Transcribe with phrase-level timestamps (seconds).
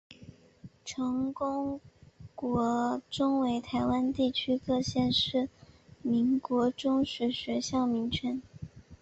[0.83, 1.79] 成功
[2.33, 5.47] 国中为台湾地区各县市
[6.01, 6.41] 国民
[6.75, 8.41] 中学学校名称。